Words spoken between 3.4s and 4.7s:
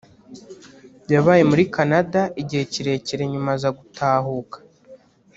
aza gutahuka